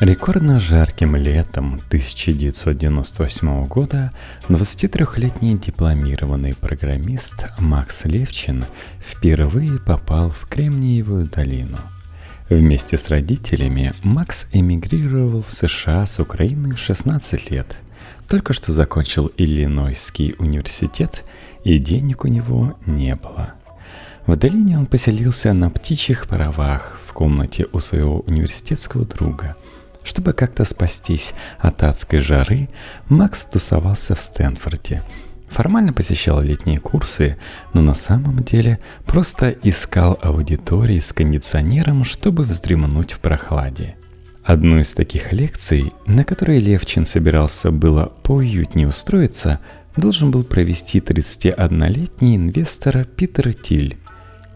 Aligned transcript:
Рекордно 0.00 0.60
жарким 0.60 1.16
летом 1.16 1.80
1998 1.88 3.64
года 3.64 4.12
23-летний 4.46 5.56
дипломированный 5.56 6.54
программист 6.54 7.46
Макс 7.58 8.04
Левчин 8.04 8.66
впервые 9.00 9.78
попал 9.78 10.28
в 10.28 10.46
Кремниевую 10.48 11.30
долину. 11.30 11.78
Вместе 12.50 12.98
с 12.98 13.08
родителями 13.08 13.94
Макс 14.02 14.44
эмигрировал 14.52 15.42
в 15.42 15.50
США 15.50 16.04
с 16.04 16.20
Украины 16.20 16.74
в 16.74 16.78
16 16.78 17.50
лет. 17.50 17.74
Только 18.28 18.52
что 18.52 18.74
закончил 18.74 19.32
Иллинойский 19.38 20.34
университет, 20.38 21.24
и 21.64 21.78
денег 21.78 22.26
у 22.26 22.28
него 22.28 22.76
не 22.84 23.16
было. 23.16 23.54
В 24.26 24.36
долине 24.36 24.78
он 24.78 24.84
поселился 24.84 25.54
на 25.54 25.70
птичьих 25.70 26.28
паровах 26.28 27.00
в 27.06 27.14
комнате 27.14 27.66
у 27.72 27.78
своего 27.78 28.20
университетского 28.20 29.06
друга– 29.06 29.56
чтобы 30.06 30.32
как-то 30.32 30.64
спастись 30.64 31.34
от 31.58 31.82
адской 31.82 32.20
жары, 32.20 32.68
Макс 33.08 33.44
тусовался 33.44 34.14
в 34.14 34.20
Стэнфорде. 34.20 35.02
Формально 35.48 35.92
посещал 35.92 36.40
летние 36.40 36.78
курсы, 36.78 37.36
но 37.72 37.82
на 37.82 37.94
самом 37.94 38.42
деле 38.42 38.78
просто 39.04 39.50
искал 39.62 40.18
аудитории 40.22 40.98
с 41.00 41.12
кондиционером, 41.12 42.04
чтобы 42.04 42.44
вздремнуть 42.44 43.12
в 43.12 43.20
прохладе. 43.20 43.96
Одну 44.44 44.78
из 44.78 44.94
таких 44.94 45.32
лекций, 45.32 45.92
на 46.06 46.24
которой 46.24 46.60
Левчин 46.60 47.04
собирался 47.04 47.72
было 47.72 48.12
поуютнее 48.22 48.86
устроиться, 48.86 49.58
должен 49.96 50.30
был 50.30 50.44
провести 50.44 51.00
31-летний 51.00 52.36
инвестор 52.36 53.04
Питер 53.04 53.54
Тиль. 53.54 53.96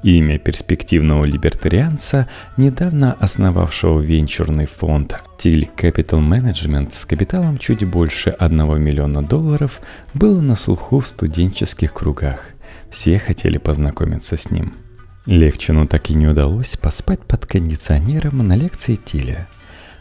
Имя 0.03 0.39
перспективного 0.39 1.27
либертарианца, 1.27 2.27
недавно 2.57 3.13
основавшего 3.21 4.01
венчурный 4.01 4.65
фонд 4.65 5.17
Till 5.39 5.69
Capital 5.77 6.21
Management 6.27 6.95
с 6.95 7.05
капиталом 7.05 7.59
чуть 7.59 7.85
больше 7.85 8.31
1 8.31 8.83
миллиона 8.83 9.23
долларов, 9.23 9.83
было 10.15 10.41
на 10.41 10.55
слуху 10.55 11.01
в 11.01 11.07
студенческих 11.07 11.93
кругах. 11.93 12.53
Все 12.89 13.19
хотели 13.19 13.59
познакомиться 13.59 14.39
с 14.39 14.51
ним. 14.51 14.73
Левчину 15.27 15.87
так 15.87 16.09
и 16.09 16.15
не 16.15 16.29
удалось 16.29 16.79
поспать 16.79 17.21
под 17.21 17.45
кондиционером 17.45 18.39
на 18.39 18.57
лекции 18.57 18.95
Тиля. 18.95 19.49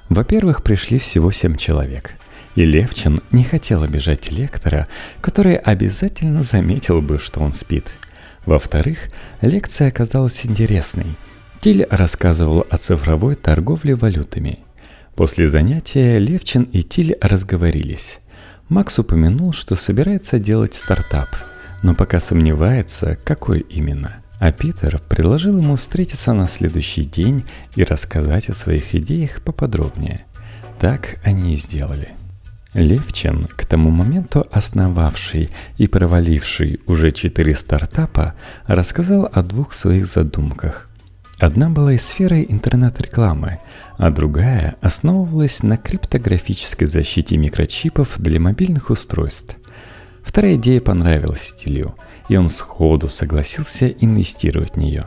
Во-первых, 0.07 0.63
пришли 0.63 0.97
всего 0.97 1.31
семь 1.31 1.55
человек– 1.55 2.13
и 2.55 2.65
Левчин 2.65 3.21
не 3.31 3.43
хотел 3.43 3.83
обижать 3.83 4.31
лектора, 4.31 4.87
который 5.21 5.55
обязательно 5.55 6.41
заметил 6.43 6.99
бы, 6.99 7.19
что 7.19 7.41
он 7.41 7.53
спит– 7.53 7.85
во-вторых, 8.49 9.09
лекция 9.41 9.89
оказалась 9.89 10.43
интересной. 10.43 11.17
Тиль 11.61 11.85
рассказывал 11.89 12.65
о 12.67 12.77
цифровой 12.77 13.35
торговле 13.35 13.93
валютами. 13.93 14.59
После 15.15 15.47
занятия 15.47 16.17
Левчин 16.17 16.63
и 16.63 16.81
Тиль 16.81 17.15
разговорились. 17.21 18.19
Макс 18.67 18.97
упомянул, 18.97 19.53
что 19.53 19.75
собирается 19.75 20.39
делать 20.39 20.73
стартап, 20.73 21.29
но 21.83 21.93
пока 21.93 22.19
сомневается, 22.19 23.19
какой 23.23 23.59
именно. 23.59 24.23
А 24.39 24.51
Питер 24.51 24.99
предложил 25.07 25.59
ему 25.59 25.75
встретиться 25.75 26.33
на 26.33 26.47
следующий 26.47 27.03
день 27.03 27.45
и 27.75 27.83
рассказать 27.83 28.49
о 28.49 28.55
своих 28.55 28.95
идеях 28.95 29.43
поподробнее. 29.43 30.25
Так 30.79 31.19
они 31.23 31.53
и 31.53 31.55
сделали. 31.55 32.18
Левчин, 32.73 33.47
к 33.55 33.65
тому 33.65 33.89
моменту 33.89 34.45
основавший 34.51 35.49
и 35.77 35.87
проваливший 35.87 36.79
уже 36.85 37.11
четыре 37.11 37.55
стартапа, 37.55 38.35
рассказал 38.65 39.27
о 39.31 39.41
двух 39.41 39.73
своих 39.73 40.05
задумках. 40.05 40.87
Одна 41.39 41.69
была 41.69 41.93
из 41.93 42.05
сферы 42.05 42.45
интернет-рекламы, 42.47 43.59
а 43.97 44.11
другая 44.11 44.75
основывалась 44.81 45.63
на 45.63 45.77
криптографической 45.77 46.85
защите 46.85 47.37
микрочипов 47.37 48.19
для 48.19 48.39
мобильных 48.39 48.91
устройств. 48.91 49.55
Вторая 50.21 50.55
идея 50.55 50.79
понравилась 50.79 51.47
Стилю, 51.47 51.95
и 52.27 52.35
он 52.35 52.49
сходу 52.49 53.09
согласился 53.09 53.87
инвестировать 53.87 54.73
в 54.73 54.77
нее. 54.77 55.05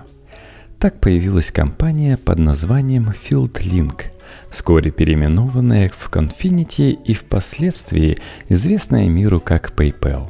Так 0.80 0.98
появилась 0.98 1.52
компания 1.52 2.16
под 2.16 2.40
названием 2.40 3.10
FieldLink– 3.10 4.06
вскоре 4.50 4.90
переименованная 4.90 5.90
в 5.90 6.10
Confinity 6.10 6.92
и 6.92 7.14
впоследствии 7.14 8.18
известная 8.48 9.08
миру 9.08 9.40
как 9.40 9.72
PayPal. 9.72 10.28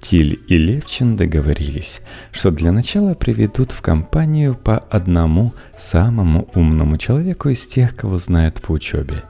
Тиль 0.00 0.40
и 0.48 0.56
Левчин 0.56 1.16
договорились, 1.16 2.02
что 2.32 2.50
для 2.50 2.72
начала 2.72 3.14
приведут 3.14 3.70
в 3.70 3.82
компанию 3.82 4.54
по 4.54 4.78
одному 4.78 5.54
самому 5.78 6.48
умному 6.54 6.98
человеку 6.98 7.50
из 7.50 7.66
тех, 7.66 7.94
кого 7.94 8.18
знают 8.18 8.60
по 8.60 8.72
учебе. 8.72 9.22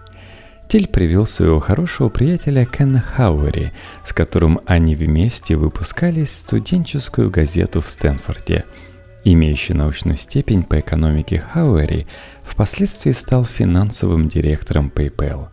Тиль 0.69 0.89
привел 0.89 1.27
своего 1.27 1.61
хорошего 1.61 2.09
приятеля 2.09 2.65
Кена 2.65 3.01
Хауэри, 3.01 3.73
с 4.03 4.15
которым 4.15 4.61
они 4.65 4.95
вместе 4.95 5.57
выпускали 5.57 6.25
студенческую 6.25 7.31
газету 7.31 7.83
в 7.83 7.89
Стэнфорде– 7.89 8.65
Имеющий 9.25 9.75
научную 9.75 10.17
степень 10.17 10.65
по 10.65 10.81
экономике 10.81 11.39
Хауэри 11.39 12.07
впоследствии 12.45 13.13
стал 13.13 13.45
финансовым 13.45 14.29
директором 14.29 14.93
PayPal. 14.95 15.49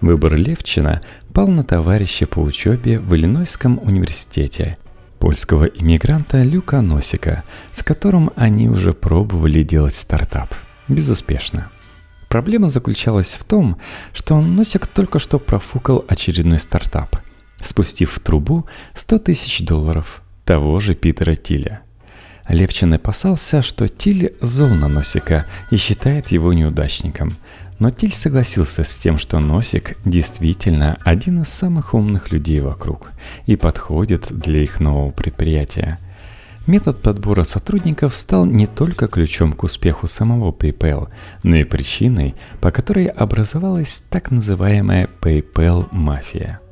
Выбор 0.00 0.34
Левчина 0.34 1.00
пал 1.32 1.48
на 1.48 1.62
товарища 1.62 2.26
по 2.26 2.40
учебе 2.40 2.98
в 2.98 3.14
Иллинойском 3.14 3.78
университете, 3.82 4.76
польского 5.18 5.64
иммигранта 5.64 6.42
Люка 6.42 6.80
Носика, 6.80 7.44
с 7.72 7.82
которым 7.82 8.30
они 8.36 8.68
уже 8.68 8.92
пробовали 8.92 9.62
делать 9.62 9.94
стартап. 9.94 10.54
Безуспешно. 10.88 11.70
Проблема 12.28 12.68
заключалась 12.68 13.34
в 13.34 13.44
том, 13.44 13.78
что 14.12 14.40
Носик 14.40 14.86
только 14.86 15.18
что 15.18 15.38
профукал 15.38 16.04
очередной 16.08 16.58
стартап, 16.58 17.16
спустив 17.56 18.12
в 18.12 18.20
трубу 18.20 18.66
100 18.94 19.18
тысяч 19.18 19.64
долларов 19.64 20.22
того 20.44 20.80
же 20.80 20.94
Питера 20.94 21.36
Тиля– 21.36 21.80
Левчин 22.48 22.92
опасался, 22.92 23.62
что 23.62 23.88
Тиль 23.88 24.34
зол 24.40 24.68
на 24.68 24.88
Носика 24.88 25.46
и 25.70 25.76
считает 25.76 26.28
его 26.28 26.52
неудачником. 26.52 27.32
Но 27.78 27.90
Тиль 27.90 28.12
согласился 28.12 28.84
с 28.84 28.96
тем, 28.96 29.18
что 29.18 29.40
Носик 29.40 29.96
действительно 30.04 30.98
один 31.04 31.42
из 31.42 31.48
самых 31.48 31.94
умных 31.94 32.30
людей 32.30 32.60
вокруг 32.60 33.12
и 33.46 33.56
подходит 33.56 34.26
для 34.30 34.62
их 34.62 34.78
нового 34.78 35.10
предприятия. 35.10 35.98
Метод 36.66 37.02
подбора 37.02 37.44
сотрудников 37.44 38.14
стал 38.14 38.46
не 38.46 38.66
только 38.66 39.06
ключом 39.06 39.52
к 39.52 39.64
успеху 39.64 40.06
самого 40.06 40.50
PayPal, 40.50 41.08
но 41.42 41.56
и 41.56 41.64
причиной, 41.64 42.34
по 42.60 42.70
которой 42.70 43.06
образовалась 43.06 44.02
так 44.08 44.30
называемая 44.30 45.08
PayPal-мафия– 45.20 46.58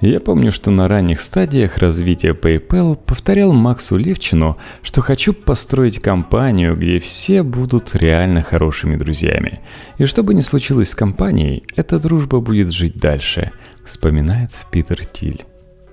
я 0.00 0.20
помню, 0.20 0.50
что 0.50 0.70
на 0.70 0.88
ранних 0.88 1.20
стадиях 1.20 1.78
развития 1.78 2.32
PayPal 2.32 2.96
повторял 2.96 3.52
Максу 3.52 3.96
Левчину, 3.96 4.58
что 4.82 5.00
хочу 5.00 5.32
построить 5.32 6.00
компанию, 6.00 6.76
где 6.76 6.98
все 6.98 7.42
будут 7.42 7.94
реально 7.94 8.42
хорошими 8.42 8.96
друзьями. 8.96 9.60
И 9.98 10.04
что 10.04 10.22
бы 10.22 10.34
ни 10.34 10.40
случилось 10.40 10.90
с 10.90 10.94
компанией, 10.94 11.64
эта 11.76 11.98
дружба 11.98 12.40
будет 12.40 12.70
жить 12.70 12.96
дальше, 12.96 13.52
вспоминает 13.84 14.50
Питер 14.70 15.06
Тиль. 15.06 15.44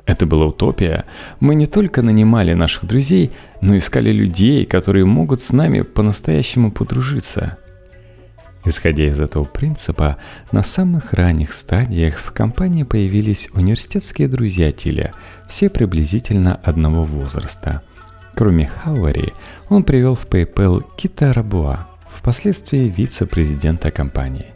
Это 0.06 0.26
была 0.26 0.48
утопия. 0.48 1.06
Мы 1.40 1.56
не 1.56 1.68
только 1.68 2.02
нанимали 2.02 2.54
наших 2.54 2.86
друзей, 2.86 3.32
но 3.62 3.78
искали 3.78 4.12
людей, 4.12 4.66
которые 4.66 5.06
могут 5.06 5.40
с 5.40 5.54
нами 5.54 5.82
по-настоящему 5.82 6.72
подружиться– 6.72 7.58
Исходя 8.64 9.08
из 9.08 9.20
этого 9.20 9.44
принципа, 9.44 10.18
на 10.52 10.62
самых 10.64 11.14
ранних 11.14 11.52
стадиях 11.52 12.18
в 12.18 12.32
компании 12.32 12.84
появились 12.84 13.50
университетские 13.54 14.28
друзья 14.28 14.72
Тиля, 14.72 15.14
все 15.48 15.70
приблизительно 15.70 16.56
одного 16.56 17.04
возраста. 17.04 17.82
Кроме 18.36 18.68
Хауэри, 18.68 19.34
он 19.70 19.84
привел 19.84 20.16
в 20.16 20.28
PayPal 20.28 20.86
Кита 20.96 21.34
Рабуа, 21.34 21.88
впоследствии 22.08 22.88
вице-президента 22.88 23.90
компании, 23.90 24.54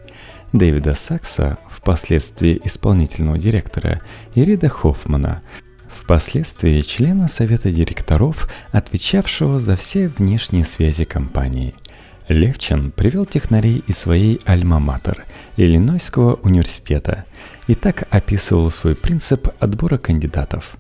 Дэвида 0.54 0.96
Сакса, 0.96 1.58
впоследствии 1.68 2.62
исполнительного 2.64 3.40
директора, 3.40 4.02
и 4.36 4.44
Рида 4.44 4.70
Хоффмана, 4.70 5.42
впоследствии 5.90 6.80
члена 6.82 7.28
совета 7.28 7.72
директоров, 7.72 8.50
отвечавшего 8.72 9.60
за 9.60 9.76
все 9.76 10.08
внешние 10.10 10.64
связи 10.64 11.06
компании– 11.06 11.74
Левчин 12.28 12.92
привел 12.92 13.26
технарей 13.26 13.84
из 13.88 13.98
своей 13.98 14.40
альма-матер, 14.46 15.26
Иллинойского 15.58 16.36
университета, 16.42 17.26
и 17.68 17.76
так 17.76 18.08
описывал 18.10 18.72
свой 18.72 18.96
принцип 18.96 19.48
отбора 19.60 19.98
кандидатов. 19.98 20.78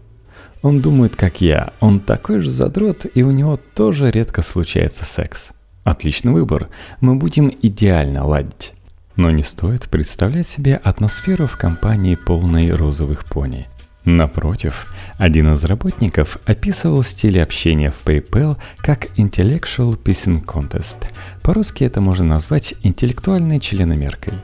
Он 0.62 0.82
думает, 0.82 1.16
как 1.16 1.42
я, 1.42 1.74
он 1.80 2.00
такой 2.00 2.42
же 2.42 2.50
задрот, 2.50 3.06
и 3.14 3.22
у 3.22 3.32
него 3.32 3.60
тоже 3.76 4.10
редко 4.10 4.42
случается 4.42 5.06
секс. 5.06 5.52
Отличный 5.84 6.32
выбор, 6.32 6.70
мы 7.02 7.16
будем 7.16 7.54
идеально 7.62 8.26
ладить. 8.26 8.74
Но 9.16 9.30
не 9.30 9.44
стоит 9.44 9.88
представлять 9.88 10.48
себе 10.48 10.76
атмосферу 10.76 11.46
в 11.46 11.58
компании 11.58 12.16
полной 12.16 12.72
розовых 12.72 13.26
пони. 13.26 13.68
Напротив, 14.06 14.94
один 15.18 15.54
из 15.54 15.64
работников 15.64 16.38
описывал 16.46 17.04
стиль 17.04 17.42
общения 17.42 17.92
в 17.92 18.06
PayPal 18.06 18.58
как 18.78 19.08
Intellectual 19.18 19.98
Pissing 19.98 20.46
Contest. 20.46 21.08
По-русски 21.42 21.84
это 21.84 22.02
можно 22.02 22.26
назвать 22.26 22.76
интеллектуальной 22.84 23.60
членомеркой– 23.60 24.34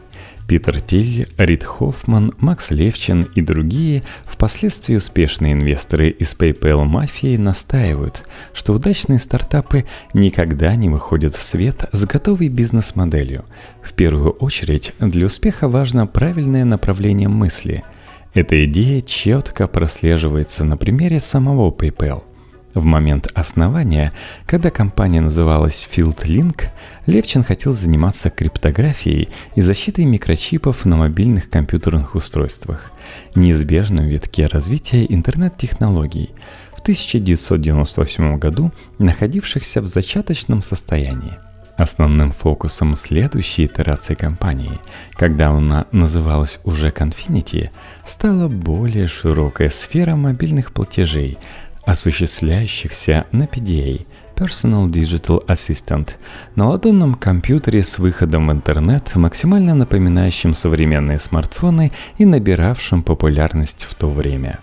Питер 0.51 0.81
Тиль, 0.81 1.29
Рид 1.37 1.63
Хоффман, 1.63 2.33
Макс 2.39 2.71
Левчин 2.71 3.21
и 3.35 3.41
другие, 3.41 4.03
впоследствии 4.25 4.95
успешные 4.95 5.53
инвесторы 5.53 6.09
из 6.09 6.35
PayPal 6.35 6.83
мафии 6.83 7.37
настаивают, 7.37 8.23
что 8.53 8.73
удачные 8.73 9.17
стартапы 9.17 9.85
никогда 10.13 10.75
не 10.75 10.89
выходят 10.89 11.37
в 11.37 11.41
свет 11.41 11.87
с 11.93 12.03
готовой 12.03 12.49
бизнес-моделью. 12.49 13.45
В 13.81 13.93
первую 13.93 14.31
очередь 14.31 14.93
для 14.99 15.27
успеха 15.27 15.69
важно 15.69 16.05
правильное 16.05 16.65
направление 16.65 17.29
мысли. 17.29 17.85
Эта 18.33 18.65
идея 18.65 19.01
четко 19.01 19.67
прослеживается 19.67 20.63
на 20.63 20.77
примере 20.77 21.19
самого 21.19 21.71
PayPal– 21.71 22.23
в 22.73 22.85
момент 22.85 23.27
основания, 23.33 24.13
когда 24.45 24.69
компания 24.69 25.19
называлась 25.19 25.87
FieldLink, 25.91 26.69
Левчин 27.05 27.43
хотел 27.43 27.73
заниматься 27.73 28.29
криптографией 28.29 29.27
и 29.55 29.61
защитой 29.61 30.05
микрочипов 30.05 30.85
на 30.85 30.95
мобильных 30.95 31.49
компьютерных 31.49 32.15
устройствах, 32.15 32.91
неизбежном 33.35 34.07
витке 34.07 34.47
развития 34.47 35.05
интернет-технологий, 35.09 36.29
в 36.73 36.79
1998 36.81 38.37
году 38.39 38.71
находившихся 38.99 39.81
в 39.81 39.87
зачаточном 39.87 40.61
состоянии. 40.61 41.37
Основным 41.81 42.31
фокусом 42.31 42.95
следующей 42.95 43.65
итерации 43.65 44.13
компании, 44.13 44.79
когда 45.13 45.49
она 45.49 45.87
называлась 45.91 46.59
уже 46.63 46.89
Confinity, 46.89 47.71
стала 48.05 48.47
более 48.47 49.07
широкая 49.07 49.71
сфера 49.71 50.15
мобильных 50.15 50.73
платежей– 50.73 51.39
осуществляющихся 51.83 53.25
на 53.31 53.45
PDA– 53.45 54.05
Personal 54.35 54.89
Digital 54.89 55.43
Assistant– 55.47 56.09
на 56.55 56.69
ладонном 56.69 57.15
компьютере 57.15 57.81
с 57.81 57.97
выходом 57.97 58.49
в 58.49 58.51
интернет, 58.51 59.15
максимально 59.15 59.73
напоминающим 59.73 60.53
современные 60.53 61.17
смартфоны 61.17 61.91
и 62.19 62.25
набиравшим 62.25 63.01
популярность 63.01 63.85
в 63.85 63.95
то 63.95 64.07
время. 64.07 64.59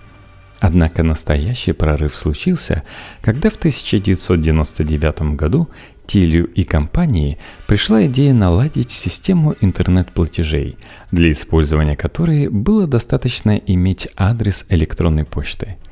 Однако 0.60 1.02
настоящий 1.02 1.72
прорыв 1.72 2.16
случился, 2.16 2.82
когда 3.20 3.50
в 3.50 3.56
1999 3.56 5.36
году 5.36 5.68
Тилю 6.06 6.46
и 6.46 6.64
компании 6.64 7.38
пришла 7.66 8.06
идея 8.06 8.32
наладить 8.32 8.90
систему 8.90 9.54
интернет-платежей, 9.60 10.76
для 11.12 11.30
использования 11.30 11.96
которой 11.96 12.48
было 12.48 12.86
достаточно 12.86 13.56
иметь 13.58 14.08
адрес 14.16 14.64
электронной 14.68 15.24
почты– 15.24 15.76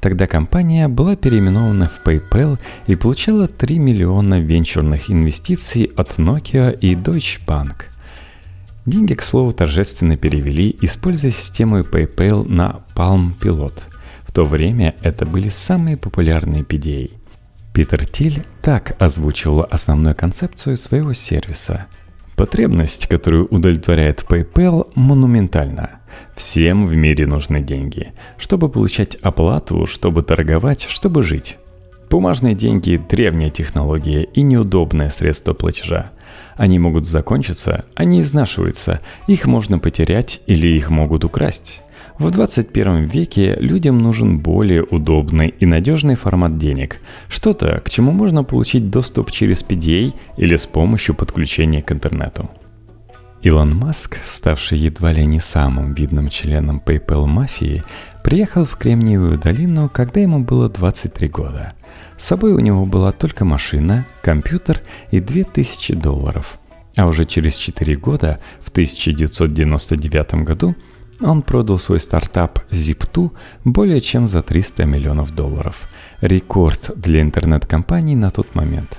Тогда 0.00 0.26
компания 0.26 0.88
была 0.88 1.16
переименована 1.16 1.88
в 1.88 2.06
PayPal 2.06 2.58
и 2.86 2.94
получала 2.94 3.48
3 3.48 3.78
миллиона 3.78 4.40
венчурных 4.40 5.10
инвестиций 5.10 5.90
от 5.96 6.18
Nokia 6.18 6.76
и 6.78 6.94
Deutsche 6.94 7.40
Bank. 7.44 7.86
Деньги, 8.86 9.14
к 9.14 9.22
слову, 9.22 9.52
торжественно 9.52 10.16
перевели, 10.16 10.76
используя 10.80 11.30
систему 11.30 11.80
PayPal 11.80 12.48
на 12.48 12.80
Palm 12.94 13.30
Pilot. 13.40 13.74
То 14.38 14.44
время 14.44 14.94
это 15.02 15.26
были 15.26 15.48
самые 15.48 15.96
популярные 15.96 16.62
PDA. 16.62 17.10
Питер 17.74 18.06
Тиль 18.06 18.44
так 18.62 18.94
озвучивал 19.02 19.66
основную 19.68 20.14
концепцию 20.14 20.76
своего 20.76 21.12
сервиса. 21.12 21.86
Потребность, 22.36 23.08
которую 23.08 23.48
удовлетворяет 23.48 24.24
PayPal, 24.28 24.92
монументальна– 24.94 25.90
Всем 26.36 26.86
в 26.86 26.94
мире 26.94 27.26
нужны 27.26 27.58
деньги, 27.60 28.12
чтобы 28.36 28.68
получать 28.68 29.16
оплату, 29.16 29.86
чтобы 29.86 30.22
торговать, 30.22 30.86
чтобы 30.88 31.24
жить. 31.24 31.58
Бумажные 32.08 32.54
деньги– 32.54 33.00
древняя 33.10 33.50
технология 33.50 34.22
и 34.22 34.42
неудобное 34.42 35.10
средство 35.10 35.52
платежа. 35.52 36.12
Они 36.56 36.78
могут 36.78 37.06
закончиться, 37.06 37.86
они 37.96 38.20
изнашиваются, 38.20 39.00
их 39.26 39.46
можно 39.46 39.80
потерять 39.80 40.42
или 40.46 40.68
их 40.68 40.90
могут 40.90 41.24
украсть. 41.24 41.82
В 42.18 42.32
21 42.32 43.04
веке 43.04 43.54
людям 43.60 43.98
нужен 43.98 44.40
более 44.40 44.82
удобный 44.82 45.54
и 45.60 45.66
надежный 45.66 46.16
формат 46.16 46.58
денег, 46.58 46.98
что-то, 47.28 47.80
к 47.84 47.88
чему 47.88 48.10
можно 48.10 48.42
получить 48.42 48.90
доступ 48.90 49.30
через 49.30 49.62
PDA 49.62 50.12
или 50.36 50.56
с 50.56 50.66
помощью 50.66 51.14
подключения 51.14 51.80
к 51.80 51.92
интернету. 51.92 52.50
Илон 53.42 53.76
Маск, 53.76 54.18
ставший 54.26 54.78
едва 54.78 55.12
ли 55.12 55.24
не 55.24 55.38
самым 55.38 55.94
видным 55.94 56.28
членом 56.28 56.82
PayPal 56.84 57.26
мафии, 57.26 57.84
приехал 58.24 58.64
в 58.64 58.76
Кремниевую 58.76 59.38
долину, 59.38 59.88
когда 59.88 60.20
ему 60.20 60.40
было 60.40 60.68
23 60.68 61.28
года. 61.28 61.74
С 62.16 62.24
собой 62.24 62.52
у 62.52 62.58
него 62.58 62.84
была 62.84 63.12
только 63.12 63.44
машина, 63.44 64.06
компьютер 64.22 64.80
и 65.12 65.20
2000 65.20 65.94
долларов. 65.94 66.58
А 66.96 67.06
уже 67.06 67.24
через 67.24 67.54
4 67.54 67.94
года, 67.94 68.40
в 68.60 68.70
1999 68.70 70.34
году, 70.42 70.74
он 71.20 71.42
продал 71.42 71.78
свой 71.78 72.00
стартап 72.00 72.60
Zip2 72.70 73.30
более 73.64 74.00
чем 74.00 74.28
за 74.28 74.42
300 74.42 74.84
миллионов 74.84 75.34
долларов. 75.34 75.88
Рекорд 76.20 76.92
для 76.96 77.20
интернет-компаний 77.20 78.16
на 78.16 78.30
тот 78.30 78.54
момент. 78.54 78.98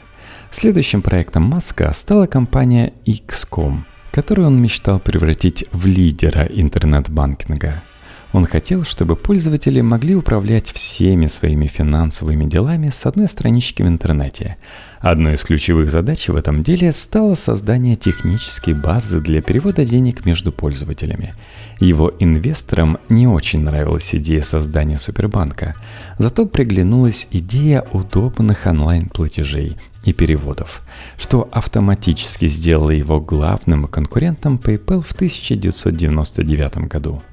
Следующим 0.51 1.01
проектом 1.01 1.43
Маска 1.43 1.91
стала 1.93 2.25
компания 2.25 2.93
XCOM– 3.05 3.83
который 4.11 4.45
он 4.45 4.61
мечтал 4.61 4.99
превратить 4.99 5.65
в 5.71 5.85
лидера 5.85 6.45
интернет-банкинга. 6.45 7.83
Он 8.31 8.45
хотел, 8.45 8.83
чтобы 8.83 9.15
пользователи 9.15 9.81
могли 9.81 10.13
управлять 10.15 10.71
всеми 10.71 11.25
своими 11.25 11.65
финансовыми 11.65 12.45
делами 12.45 12.89
с 12.89 13.07
одной 13.07 13.27
странички 13.27 13.81
в 13.81 13.87
интернете. 13.87 14.57
Одной 14.99 15.33
из 15.33 15.43
ключевых 15.43 15.89
задач 15.89 16.27
в 16.27 16.35
этом 16.35 16.61
деле 16.61 16.93
стало 16.93 17.33
создание 17.33 17.95
технической 17.95 18.75
базы 18.75 19.19
для 19.19 19.41
перевода 19.41 19.83
денег 19.83 20.25
между 20.25 20.51
пользователями. 20.51 21.33
Его 21.79 22.13
инвесторам 22.19 22.99
не 23.09 23.25
очень 23.25 23.63
нравилась 23.63 24.13
идея 24.13 24.43
создания 24.43 24.99
супербанка, 24.99 25.73
зато 26.19 26.45
приглянулась 26.45 27.27
идея 27.31 27.83
удобных 27.93 28.67
онлайн-платежей 28.67 29.77
и 30.03 30.13
переводов, 30.13 30.81
что 31.17 31.49
автоматически 31.51 32.47
сделало 32.47 32.91
его 32.91 33.19
главным 33.19 33.87
конкурентом 33.87 34.59
PayPal 34.63 35.01
в 35.01 35.13
1999 35.13 36.89
году. 36.89 37.23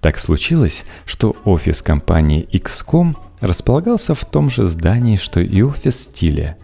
Так 0.00 0.18
случилось, 0.18 0.84
что 1.06 1.36
офис 1.44 1.82
компании 1.82 2.48
XCOM 2.52 3.16
располагался 3.40 4.14
в 4.14 4.24
том 4.24 4.50
же 4.50 4.68
здании, 4.68 5.16
что 5.16 5.40
и 5.40 5.62
офис 5.62 6.02
стиля. 6.02 6.56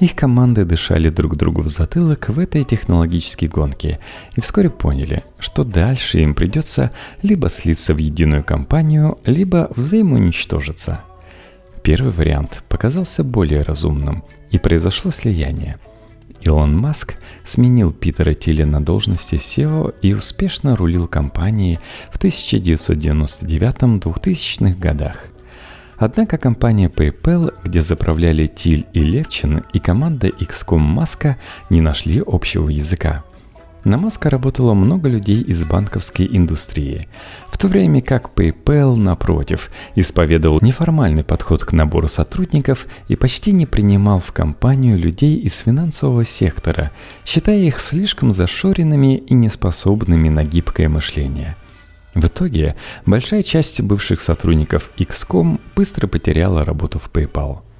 Их 0.00 0.16
команды 0.16 0.64
дышали 0.64 1.08
друг 1.08 1.36
другу 1.36 1.62
в 1.62 1.68
затылок 1.68 2.28
в 2.28 2.38
этой 2.40 2.64
технологической 2.64 3.46
гонке 3.46 4.00
и 4.34 4.40
вскоре 4.40 4.68
поняли, 4.68 5.22
что 5.38 5.62
дальше 5.62 6.20
им 6.20 6.34
придется 6.34 6.90
либо 7.22 7.48
слиться 7.48 7.94
в 7.94 7.98
единую 7.98 8.42
компанию, 8.42 9.18
либо 9.24 9.70
взаимоуничтожиться. 9.76 11.02
Первый 11.84 12.12
вариант 12.12 12.64
показался 12.68 13.22
более 13.22 13.62
разумным, 13.62 14.24
и 14.50 14.58
произошло 14.58 15.12
слияние– 15.12 15.78
Илон 16.44 16.76
Маск 16.76 17.14
сменил 17.44 17.92
Питера 17.92 18.34
Тилля 18.34 18.66
на 18.66 18.80
должности 18.80 19.36
SEO 19.36 19.94
и 20.02 20.12
успешно 20.12 20.76
рулил 20.76 21.08
компанией 21.08 21.78
в 22.10 22.18
1999-2000-х 22.18 24.78
годах. 24.78 25.28
Однако 25.96 26.38
компания 26.38 26.88
PayPal, 26.88 27.54
где 27.62 27.80
заправляли 27.80 28.46
Тиль 28.46 28.86
и 28.92 29.00
Левчин, 29.00 29.64
и 29.72 29.78
команда 29.78 30.28
XCOM 30.28 30.78
Маска 30.78 31.38
не 31.70 31.80
нашли 31.80 32.22
общего 32.24 32.68
языка– 32.68 33.24
на 33.84 33.96
Маска 33.96 34.30
работало 34.30 34.74
много 34.74 35.08
людей 35.08 35.40
из 35.40 35.64
банковской 35.64 36.28
индустрии, 36.30 37.08
в 37.48 37.58
то 37.58 37.66
время 37.66 38.00
как 38.00 38.30
PayPal, 38.34 38.94
напротив, 38.94 39.70
исповедовал 39.96 40.60
неформальный 40.62 41.24
подход 41.24 41.64
к 41.64 41.72
набору 41.72 42.06
сотрудников 42.06 42.86
и 43.08 43.16
почти 43.16 43.52
не 43.52 43.66
принимал 43.66 44.20
в 44.20 44.32
компанию 44.32 44.96
людей 44.98 45.36
из 45.36 45.58
финансового 45.58 46.24
сектора, 46.24 46.92
считая 47.24 47.58
их 47.58 47.80
слишком 47.80 48.30
зашоренными 48.30 49.16
и 49.16 49.34
неспособными 49.34 50.28
на 50.28 50.44
гибкое 50.44 50.88
мышление. 50.88 51.56
В 52.14 52.26
итоге 52.26 52.76
большая 53.06 53.42
часть 53.42 53.80
бывших 53.80 54.20
сотрудников 54.20 54.90
XCOM 54.96 55.58
быстро 55.74 56.06
потеряла 56.06 56.64
работу 56.64 56.98
в 56.98 57.10
PayPal– 57.10 57.62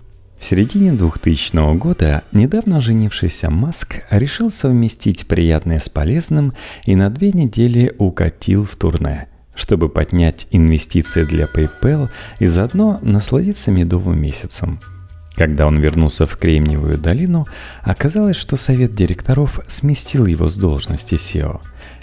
в 0.43 0.45
середине 0.45 0.91
2000 0.91 1.77
года 1.77 2.25
недавно 2.33 2.81
женившийся 2.81 3.49
Маск 3.49 4.03
решил 4.11 4.51
совместить 4.51 5.29
приятное 5.29 5.79
с 5.79 5.89
полезным 5.89 6.53
и 6.85 6.97
на 6.97 7.11
две 7.11 7.31
недели 7.31 7.95
укатил 7.97 8.65
в 8.65 8.75
турне, 8.75 9.29
чтобы 9.55 9.89
поднять 9.89 10.49
инвестиции 10.51 11.23
для 11.23 11.45
PayPal 11.45 12.11
и 12.41 12.49
заодно 12.49 12.99
насладиться 13.03 13.71
медовым 13.71 14.21
месяцем. 14.21 14.81
Когда 15.37 15.69
он 15.69 15.79
вернулся 15.79 16.27
в 16.27 16.37
Кремниевую 16.37 16.99
долину, 16.99 17.47
оказалось, 17.83 18.37
что 18.37 18.57
совет 18.57 18.97
директоров 18.97 19.61
сместил 19.69 20.27
его 20.27 20.49
с 20.49 20.57
должности 20.59 21.15
SEO, 21.15 21.61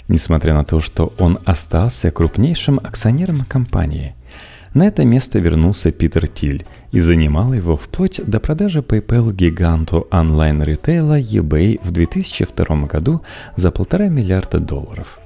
несмотря 0.08 0.54
на 0.54 0.64
то, 0.64 0.80
что 0.80 1.12
он 1.18 1.38
остался 1.44 2.10
крупнейшим 2.10 2.80
акционером 2.82 3.40
компании– 3.40 4.14
На 4.72 4.86
это 4.86 5.04
место 5.04 5.40
вернулся 5.40 5.90
Питер 5.90 6.28
Тиль 6.28 6.64
и 6.92 7.00
занимал 7.00 7.52
его 7.52 7.76
вплоть 7.76 8.20
до 8.24 8.40
продажи 8.40 8.80
PayPal 8.80 9.32
гиганту 9.32 10.06
онлайн-ритейла 10.10 11.20
eBay 11.20 11.80
в 11.82 11.90
2002 11.90 12.86
году 12.86 13.22
за 13.56 13.70
полтора 13.70 14.08
миллиарда 14.08 14.58
долларов. 14.58 15.18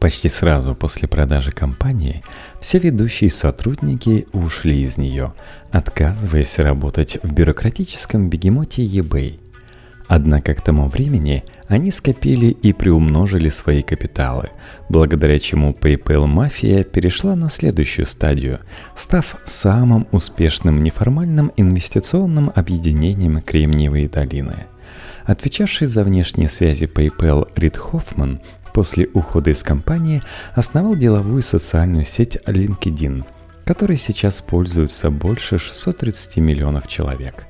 Почти 0.00 0.28
сразу 0.30 0.74
после 0.74 1.06
продажи 1.08 1.52
компании 1.52 2.22
все 2.60 2.78
ведущие 2.78 3.28
сотрудники 3.28 4.26
ушли 4.32 4.82
из 4.82 4.96
нее, 4.96 5.34
отказываясь 5.70 6.58
работать 6.58 7.18
в 7.22 7.32
бюрократическом 7.32 8.30
бегемоте 8.30 8.84
eBay– 8.84 9.38
Однако 10.10 10.54
к 10.54 10.60
тому 10.60 10.88
времени 10.88 11.44
они 11.68 11.92
скопили 11.92 12.46
и 12.46 12.72
приумножили 12.72 13.48
свои 13.48 13.80
капиталы, 13.80 14.50
благодаря 14.88 15.38
чему 15.38 15.70
PayPal 15.70 16.26
мафия 16.26 16.82
перешла 16.82 17.36
на 17.36 17.48
следующую 17.48 18.06
стадию, 18.06 18.58
став 18.96 19.36
самым 19.44 20.08
успешным 20.10 20.82
неформальным 20.82 21.52
инвестиционным 21.56 22.50
объединением 22.52 23.40
Кремниевой 23.40 24.08
долины. 24.08 24.66
Отвечавший 25.26 25.86
за 25.86 26.02
внешние 26.02 26.48
связи 26.48 26.86
PayPal 26.92 27.48
Рид 27.54 27.76
Хоффман 27.76 28.40
после 28.74 29.06
ухода 29.14 29.50
из 29.50 29.62
компании 29.62 30.22
основал 30.56 30.96
деловую 30.96 31.42
социальную 31.42 32.04
сеть 32.04 32.36
LinkedIn, 32.46 33.24
которой 33.64 33.96
сейчас 33.96 34.40
пользуются 34.40 35.08
больше 35.08 35.58
630 35.58 36.38
миллионов 36.38 36.88
человек 36.88 37.46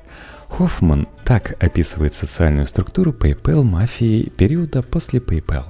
Хоффман 0.51 1.07
так 1.23 1.55
описывает 1.63 2.13
социальную 2.13 2.67
структуру 2.67 3.13
PayPal 3.13 3.63
мафии 3.63 4.29
периода 4.35 4.81
после 4.81 5.19
PayPal. 5.19 5.63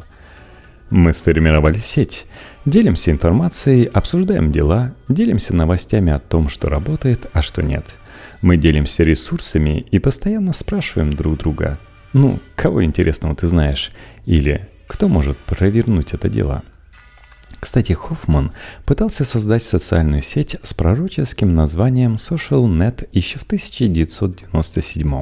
Мы 0.89 1.13
сформировали 1.13 1.77
сеть, 1.77 2.25
делимся 2.65 3.11
информацией, 3.11 3.85
обсуждаем 3.85 4.51
дела, 4.51 4.95
делимся 5.07 5.55
новостями 5.55 6.11
о 6.11 6.19
том, 6.19 6.49
что 6.49 6.67
работает, 6.67 7.29
а 7.31 7.43
что 7.43 7.61
нет. 7.61 7.99
Мы 8.41 8.57
делимся 8.57 9.03
ресурсами 9.03 9.85
и 9.91 9.99
постоянно 9.99 10.51
спрашиваем 10.51 11.13
друг 11.13 11.37
друга, 11.37 11.77
ну, 12.11 12.39
кого 12.55 12.83
интересного 12.83 13.35
ты 13.35 13.47
знаешь, 13.47 13.91
или 14.25 14.67
кто 14.87 15.07
может 15.07 15.37
провернуть 15.37 16.13
это 16.13 16.27
дело– 16.27 16.63
кстати, 17.59 17.93
Хоффман 17.93 18.51
пытался 18.85 19.23
создать 19.25 19.63
социальную 19.63 20.21
сеть 20.21 20.55
с 20.63 20.73
пророческим 20.73 21.53
названием 21.53 22.15
SocialNet 22.15 23.07
еще 23.11 23.39
в 23.39 23.43
1997 23.43 25.21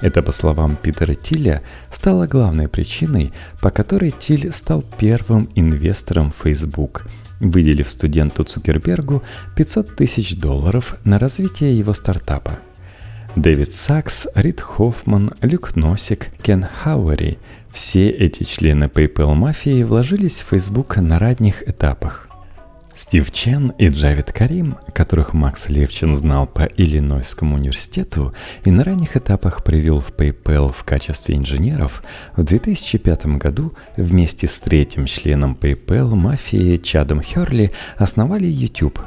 это, 0.00 0.22
по 0.22 0.32
словам 0.32 0.76
Питера 0.76 1.14
Тиля, 1.14 1.62
стало 1.90 2.26
главной 2.26 2.68
причиной, 2.68 3.32
по 3.60 3.70
которой 3.70 4.12
Тиль 4.12 4.52
стал 4.52 4.82
первым 4.82 5.48
инвестором 5.56 6.32
Facebook, 6.32 7.06
выделив 7.40 7.90
студенту 7.90 8.44
Цукербергу 8.44 9.22
500 9.56 9.96
тысяч 9.96 10.36
долларов 10.36 10.96
на 11.04 11.18
развитие 11.18 11.76
его 11.76 11.94
стартапа. 11.94 12.58
Дэвид 13.34 13.74
Сакс, 13.74 14.26
Рид 14.34 14.60
Хоффман, 14.60 15.32
Люк 15.42 15.76
Носик, 15.76 16.28
Кен 16.42 16.64
Хауэри 16.64 17.38
все 17.72 18.08
эти 18.08 18.42
члены 18.42 18.84
PayPal 18.84 19.34
мафии 19.34 19.82
вложились 19.82 20.40
в 20.40 20.48
Facebook 20.48 20.96
на 20.96 21.18
ранних 21.18 21.68
этапах. 21.68 22.28
Стив 22.98 23.30
Чен 23.30 23.72
и 23.78 23.88
Джавид 23.88 24.32
Карим, 24.32 24.76
которых 24.92 25.32
Макс 25.32 25.68
Левчин 25.68 26.16
знал 26.16 26.48
по 26.48 26.62
Иллинойскому 26.62 27.54
университету 27.54 28.34
и 28.64 28.72
на 28.72 28.82
ранних 28.82 29.16
этапах 29.16 29.62
привел 29.62 30.00
в 30.00 30.10
PayPal 30.10 30.72
в 30.72 30.82
качестве 30.82 31.36
инженеров, 31.36 32.02
в 32.34 32.42
2005 32.42 33.26
году 33.38 33.72
вместе 33.96 34.48
с 34.48 34.58
третьим 34.58 35.06
членом 35.06 35.56
PayPal 35.60 36.12
мафии 36.16 36.76
Чадом 36.76 37.22
Херли 37.22 37.70
основали 37.96 38.46
YouTube. 38.46 38.98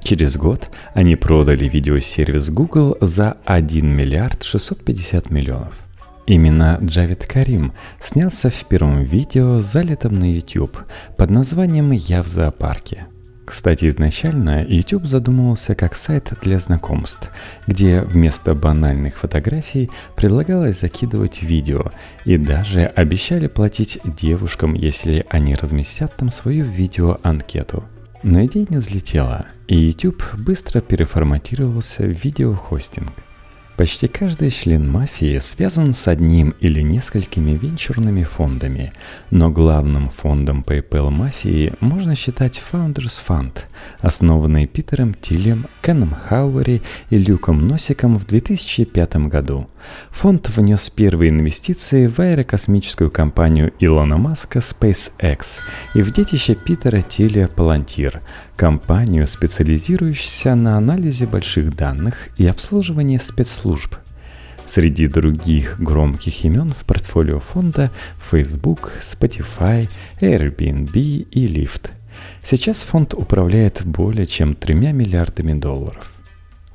Через 0.00 0.36
год 0.36 0.70
они 0.94 1.16
продали 1.16 1.68
видеосервис 1.68 2.50
Google 2.50 2.96
за 3.00 3.36
1 3.44 3.94
миллиард 3.94 4.44
650 4.44 5.30
миллионов– 5.30 5.74
Именно 6.30 6.78
Джавид 6.80 7.26
Карим 7.26 7.72
снялся 8.00 8.50
в 8.50 8.64
первом 8.66 9.02
видео, 9.02 9.58
залитом 9.58 10.14
на 10.14 10.32
YouTube, 10.32 10.78
под 11.18 11.28
названием 11.28 11.90
«Я 11.90 12.22
в 12.22 12.28
зоопарке». 12.28 13.08
Кстати, 13.44 13.88
изначально 13.88 14.64
YouTube 14.64 15.06
задумывался 15.06 15.74
как 15.74 15.96
сайт 15.96 16.32
для 16.40 16.60
знакомств, 16.60 17.32
где 17.66 18.02
вместо 18.02 18.54
банальных 18.54 19.16
фотографий 19.16 19.90
предлагалось 20.14 20.78
закидывать 20.78 21.42
видео 21.42 21.90
и 22.24 22.36
даже 22.36 22.82
обещали 22.84 23.48
платить 23.48 23.98
девушкам, 24.04 24.74
если 24.74 25.26
они 25.30 25.56
разместят 25.56 26.14
там 26.16 26.30
свою 26.30 26.64
видеоанкету. 26.64 27.82
Но 28.22 28.44
идея 28.44 28.68
не 28.70 28.76
взлетела, 28.76 29.46
и 29.66 29.76
YouTube 29.76 30.22
быстро 30.36 30.80
переформатировался 30.80 32.04
в 32.04 32.24
видеохостинг– 32.24 33.10
Почти 33.80 34.08
каждый 34.08 34.50
член 34.50 34.90
мафии 34.90 35.38
связан 35.38 35.94
с 35.94 36.06
одним 36.06 36.50
или 36.60 36.82
несколькими 36.82 37.52
венчурными 37.52 38.24
фондами, 38.24 38.92
но 39.30 39.48
главным 39.48 40.10
фондом 40.10 40.62
PayPal 40.68 41.08
мафии 41.08 41.72
можно 41.80 42.14
считать 42.14 42.60
Founders 42.70 43.24
Fund, 43.26 43.60
основанный 44.00 44.66
Питером 44.66 45.14
Тилем, 45.14 45.66
Кеном 45.80 46.14
Хауэри 46.14 46.82
и 47.08 47.16
Люком 47.16 47.66
Носиком 47.66 48.18
в 48.18 48.26
2005 48.26 49.16
году. 49.28 49.66
Фонд 50.10 50.50
внес 50.50 50.90
первые 50.90 51.30
инвестиции 51.30 52.06
в 52.06 52.18
аэрокосмическую 52.18 53.10
компанию 53.10 53.72
Илона 53.78 54.18
Маска 54.18 54.58
SpaceX 54.58 55.60
и 55.94 56.02
в 56.02 56.12
детище 56.12 56.54
Питера 56.54 57.00
Тиля 57.00 57.48
Palantir, 57.48 58.20
компанию, 58.56 59.26
специализирующуюся 59.26 60.54
на 60.54 60.76
анализе 60.76 61.24
больших 61.24 61.74
данных 61.74 62.28
и 62.36 62.46
обслуживании 62.46 63.16
спецслужб. 63.16 63.69
Среди 64.66 65.08
других 65.08 65.80
громких 65.80 66.44
имен 66.44 66.70
в 66.70 66.84
портфолио 66.84 67.40
фонда 67.40 67.90
Facebook, 68.20 68.92
Spotify, 69.00 69.88
Airbnb 70.20 70.92
и 70.92 71.46
Lyft. 71.46 71.90
Сейчас 72.44 72.82
фонд 72.82 73.14
управляет 73.14 73.84
более 73.84 74.26
чем 74.26 74.54
тремя 74.54 74.92
миллиардами 74.92 75.58
долларов– 75.58 76.12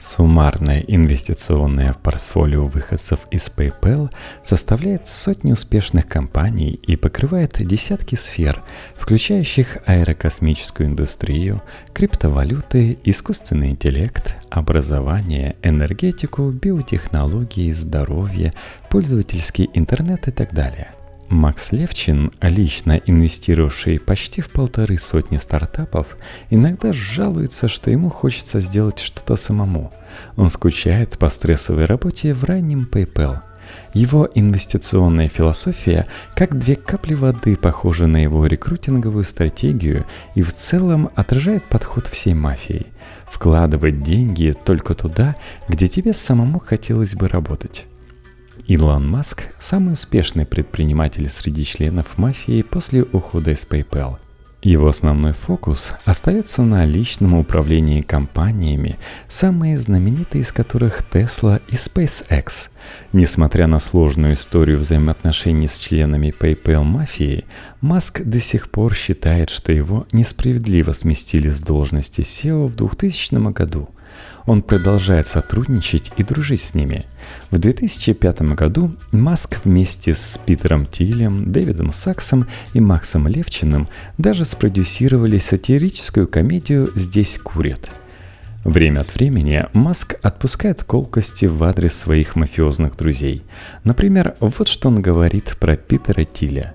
Суммарное 0.05 0.81
инвестиционное 0.87 1.91
портфолио 1.93 2.67
выходцев 2.67 3.21
из 3.31 3.49
PayPal 3.49 4.11
составляет 4.43 5.07
сотни 5.07 5.51
успешных 5.51 6.07
компаний 6.07 6.79
и 6.83 6.95
покрывает 6.95 7.57
десятки 7.65 8.13
сфер, 8.13 8.61
включающих 8.95 9.79
аэрокосмическую 9.87 10.89
индустрию, 10.89 11.63
криптовалюты, 11.91 12.99
искусственный 13.03 13.71
интеллект, 13.71 14.35
образование, 14.51 15.55
энергетику, 15.63 16.51
биотехнологии, 16.51 17.71
здоровье, 17.71 18.53
пользовательский 18.91 19.71
интернет 19.73 20.27
и 20.27 20.31
так 20.31 20.53
далее. 20.53 20.89
Макс 21.29 21.71
Левчин, 21.71 22.31
лично 22.39 23.01
инвестировавший 23.05 23.99
почти 23.99 24.41
в 24.41 24.49
полторы 24.49 24.97
сотни 24.97 25.37
стартапов, 25.37 26.17
иногда 26.49 26.93
жалуется, 26.93 27.67
что 27.67 27.89
ему 27.89 28.09
хочется 28.09 28.59
сделать 28.59 28.99
что-то 28.99 29.35
самому. 29.35 29.91
Он 30.35 30.49
скучает 30.49 31.17
по 31.17 31.29
стрессовой 31.29 31.85
работе 31.85 32.33
в 32.33 32.43
раннем 32.43 32.87
PayPal. 32.91 33.41
Его 33.93 34.29
инвестиционная 34.35 35.27
философия 35.27 36.05
как 36.35 36.57
две 36.57 36.75
капли 36.75 37.15
воды 37.15 37.55
похожа 37.55 38.05
на 38.05 38.17
его 38.17 38.45
рекрутинговую 38.45 39.23
стратегию 39.23 40.05
и 40.35 40.43
в 40.43 40.53
целом 40.53 41.09
отражает 41.15 41.63
подход 41.63 42.07
всей 42.07 42.35
мафии. 42.35 42.85
Вкладывать 43.25 44.03
деньги 44.03 44.53
только 44.65 44.93
туда, 44.93 45.35
где 45.67 45.87
тебе 45.87 46.13
самому 46.13 46.59
хотелось 46.59 47.15
бы 47.15 47.27
работать. 47.27 47.85
Илон 48.67 49.07
Маск– 49.07 49.49
самый 49.59 49.93
успешный 49.93 50.43
предприниматель 50.43 51.29
среди 51.29 51.63
членов 51.63 52.17
мафии 52.17 52.63
после 52.63 53.03
ухода 53.03 53.51
из 53.51 53.63
PayPal. 53.63 54.17
Его 54.63 54.87
основной 54.87 55.33
фокус 55.33 55.91
остается 56.03 56.63
на 56.63 56.83
личном 56.83 57.35
управлении 57.35 58.01
компаниями, 58.01 58.97
самые 59.29 59.77
знаменитые 59.77 60.41
из 60.41 60.51
которых 60.51 61.03
Tesla 61.11 61.61
и 61.67 61.75
SpaceX. 61.75 62.69
Несмотря 63.13 63.67
на 63.67 63.79
сложную 63.79 64.33
историю 64.33 64.79
взаимоотношений 64.79 65.67
с 65.67 65.77
членами 65.77 66.33
PayPal 66.35 66.81
мафии, 66.81 67.45
Маск 67.81 68.23
до 68.23 68.39
сих 68.39 68.71
пор 68.71 68.95
считает, 68.95 69.51
что 69.51 69.71
его 69.73 70.07
несправедливо 70.11 70.93
сместили 70.93 71.49
с 71.49 71.61
должности 71.61 72.21
SEO 72.21 72.65
в 72.65 72.75
2000 72.75 73.51
году– 73.51 73.89
он 74.45 74.61
продолжает 74.61 75.27
сотрудничать 75.27 76.11
и 76.17 76.23
дружить 76.23 76.61
с 76.61 76.73
ними. 76.73 77.05
В 77.51 77.57
2005 77.57 78.41
году 78.53 78.91
Маск 79.11 79.59
вместе 79.63 80.13
с 80.13 80.39
Питером 80.45 80.85
Тилем, 80.85 81.51
Дэвидом 81.51 81.91
Саксом 81.91 82.47
и 82.73 82.79
Максом 82.79 83.27
Левчиным 83.27 83.87
даже 84.17 84.45
спродюсировали 84.45 85.37
сатирическую 85.37 86.27
комедию 86.27 86.91
«Здесь 86.95 87.39
курят». 87.39 87.89
Время 88.63 89.01
от 89.01 89.13
времени 89.13 89.65
Маск 89.73 90.15
отпускает 90.23 90.83
колкости 90.83 91.45
в 91.45 91.63
адрес 91.63 91.93
своих 91.93 92.35
мафиозных 92.35 92.97
друзей. 92.97 93.43
Например, 93.83 94.35
вот 94.39 94.67
что 94.67 94.89
он 94.89 95.03
говорит 95.03 95.55
про 95.59 95.75
Питера 95.75 96.23
Тиля. 96.23 96.73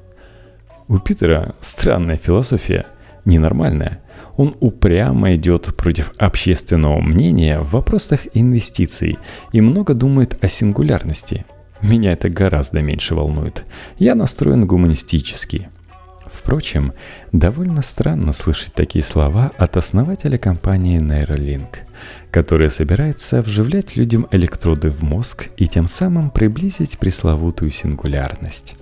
У 0.86 0.98
Питера 0.98 1.54
странная 1.60 2.16
философия– 2.16 2.86
ненормальное. 3.24 4.00
Он 4.36 4.54
упрямо 4.60 5.34
идет 5.34 5.74
против 5.76 6.12
общественного 6.18 7.00
мнения 7.00 7.60
в 7.60 7.70
вопросах 7.72 8.20
инвестиций 8.34 9.18
и 9.52 9.60
много 9.60 9.94
думает 9.94 10.42
о 10.42 10.48
сингулярности. 10.48 11.44
Меня 11.82 12.12
это 12.12 12.28
гораздо 12.28 12.80
меньше 12.80 13.14
волнует. 13.14 13.64
Я 13.98 14.14
настроен 14.14 14.66
гуманистически– 14.66 15.68
Впрочем, 16.32 16.94
довольно 17.32 17.82
странно 17.82 18.32
слышать 18.32 18.72
такие 18.72 19.04
слова 19.04 19.52
от 19.58 19.76
основателя 19.76 20.38
компании 20.38 20.98
Neuralink, 20.98 21.80
которая 22.30 22.70
собирается 22.70 23.42
вживлять 23.42 23.96
людям 23.96 24.26
электроды 24.30 24.90
в 24.90 25.02
мозг 25.02 25.48
и 25.58 25.66
тем 25.66 25.86
самым 25.86 26.30
приблизить 26.30 26.98
пресловутую 26.98 27.70
сингулярность. 27.70 28.76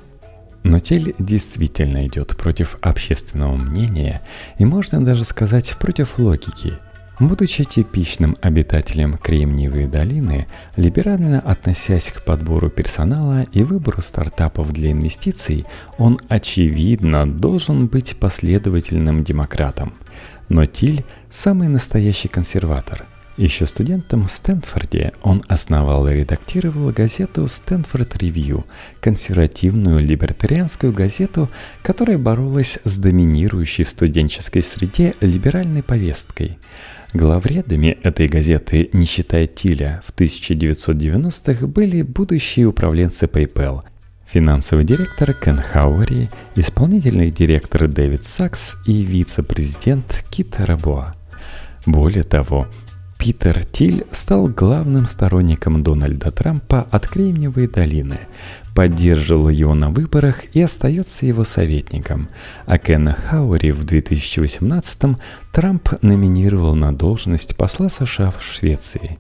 Но 0.62 0.78
тель 0.78 1.14
действительно 1.18 2.06
идет 2.06 2.36
против 2.36 2.76
общественного 2.80 3.56
мнения 3.56 4.22
и 4.58 4.64
можно 4.64 5.04
даже 5.04 5.24
сказать 5.24 5.76
против 5.78 6.18
логики– 6.18 6.74
Будучи 7.20 7.64
типичным 7.64 8.36
обитателем 8.40 9.18
Кремниевой 9.18 9.86
долины, 9.86 10.46
либерально 10.76 11.40
относясь 11.40 12.12
к 12.12 12.22
подбору 12.22 12.70
персонала 12.70 13.42
и 13.52 13.64
выбору 13.64 14.00
стартапов 14.00 14.72
для 14.72 14.92
инвестиций, 14.92 15.66
он, 15.98 16.20
очевидно, 16.28 17.28
должен 17.28 17.88
быть 17.88 18.16
последовательным 18.16 19.24
демократом. 19.24 19.94
Но 20.48 20.64
Тиль– 20.64 21.04
самый 21.30 21.66
настоящий 21.66 22.28
консерватор– 22.28 23.04
еще 23.38 23.64
студентом 23.66 24.26
в 24.26 24.30
Стэнфорде 24.30 25.12
он 25.22 25.42
основал 25.48 26.06
и 26.08 26.12
редактировал 26.12 26.90
газету 26.90 27.48
«Стэнфорд 27.48 28.16
Ревью», 28.18 28.66
консервативную 29.00 30.00
либертарианскую 30.00 30.92
газету, 30.92 31.48
которая 31.82 32.18
боролась 32.18 32.78
с 32.84 32.98
доминирующей 32.98 33.84
в 33.84 33.90
студенческой 33.90 34.62
среде 34.62 35.14
либеральной 35.20 35.82
повесткой. 35.82 36.58
Главредами 37.14 37.96
этой 38.02 38.26
газеты, 38.26 38.90
не 38.92 39.06
считая 39.06 39.46
Тиля, 39.46 40.02
в 40.04 40.12
1990-х 40.12 41.66
были 41.66 42.02
будущие 42.02 42.66
управленцы 42.66 43.24
PayPal– 43.24 43.82
финансовый 44.28 44.84
директор 44.84 45.32
Кен 45.32 45.58
Хауэри, 45.58 46.28
исполнительный 46.54 47.30
директор 47.30 47.88
Дэвид 47.88 48.24
Сакс 48.24 48.76
и 48.86 49.02
вице-президент 49.02 50.24
Кит 50.30 50.56
Рабоа. 50.58 51.14
Более 51.86 52.24
того, 52.24 52.66
Питер 53.18 53.64
Тиль 53.64 54.06
стал 54.12 54.46
главным 54.46 55.08
сторонником 55.08 55.82
Дональда 55.82 56.30
Трампа 56.30 56.86
от 56.88 57.08
Кремниевой 57.08 57.66
долины, 57.66 58.20
поддерживал 58.76 59.48
его 59.48 59.74
на 59.74 59.90
выборах 59.90 60.44
и 60.54 60.62
остается 60.62 61.26
его 61.26 61.42
советником, 61.42 62.28
а 62.64 62.78
Кена 62.78 63.14
Хаури 63.14 63.72
в 63.72 63.84
2018-м 63.84 65.18
Трамп 65.52 66.00
номинировал 66.00 66.76
на 66.76 66.94
должность 66.94 67.56
посла 67.56 67.88
США 67.88 68.30
в 68.30 68.40
Швеции. 68.40 69.18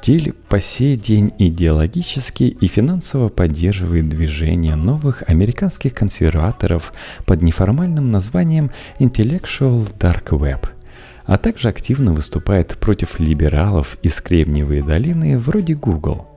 Тиль 0.00 0.32
по 0.48 0.60
сей 0.60 0.96
день 0.96 1.32
идеологически 1.36 2.44
и 2.44 2.66
финансово 2.68 3.30
поддерживает 3.30 4.08
движение 4.08 4.76
новых 4.76 5.24
американских 5.26 5.92
консерваторов 5.92 6.92
под 7.26 7.42
неформальным 7.42 8.12
названием 8.12 8.70
Intellectual 9.00 9.92
Dark 9.98 10.28
Web– 10.28 10.68
а 11.26 11.38
также 11.38 11.68
активно 11.68 12.12
выступает 12.12 12.76
против 12.78 13.18
либералов 13.18 13.96
из 14.02 14.20
Кремниевой 14.20 14.82
долины 14.82 15.38
вроде 15.38 15.74
Google. 15.74 16.28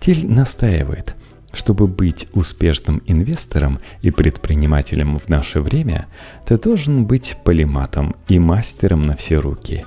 Тиль 0.00 0.26
настаивает, 0.26 1.14
чтобы 1.52 1.86
быть 1.86 2.26
успешным 2.32 3.02
инвестором 3.06 3.80
и 4.02 4.10
предпринимателем 4.10 5.18
в 5.18 5.28
наше 5.28 5.60
время, 5.60 6.06
ты 6.46 6.56
должен 6.56 7.06
быть 7.06 7.36
полиматом 7.44 8.16
и 8.28 8.38
мастером 8.38 9.02
на 9.02 9.16
все 9.16 9.36
руки. 9.36 9.84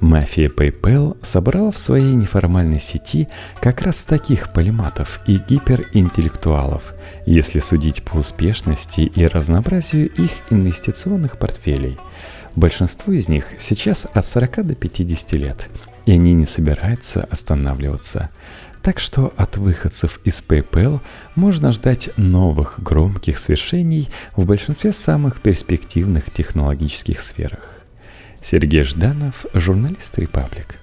Мафия 0.00 0.48
PayPal 0.48 1.18
собрала 1.20 1.70
в 1.70 1.76
своей 1.76 2.14
неформальной 2.14 2.80
сети 2.80 3.28
как 3.60 3.82
раз 3.82 4.04
таких 4.04 4.50
полиматов 4.50 5.20
и 5.26 5.36
гиперинтеллектуалов, 5.36 6.94
если 7.26 7.58
судить 7.58 8.02
по 8.02 8.16
успешности 8.16 9.02
и 9.02 9.26
разнообразию 9.26 10.08
их 10.08 10.30
инвестиционных 10.48 11.38
портфелей– 11.38 11.98
Большинству 12.60 13.14
из 13.14 13.30
них 13.30 13.46
сейчас 13.58 14.06
от 14.12 14.26
40 14.26 14.66
до 14.66 14.74
50 14.74 15.32
лет, 15.32 15.70
и 16.04 16.12
они 16.12 16.34
не 16.34 16.44
собираются 16.44 17.26
останавливаться. 17.30 18.28
Так 18.82 18.98
что 18.98 19.32
от 19.38 19.56
выходцев 19.56 20.20
из 20.24 20.44
PayPal 20.46 21.00
можно 21.36 21.72
ждать 21.72 22.10
новых 22.18 22.78
громких 22.82 23.38
свершений 23.38 24.10
в 24.36 24.44
большинстве 24.44 24.92
самых 24.92 25.40
перспективных 25.40 26.30
технологических 26.30 27.22
сферах. 27.22 27.80
Сергей 28.42 28.82
Жданов, 28.82 29.46
журналист 29.54 30.18
«Репаблик». 30.18 30.80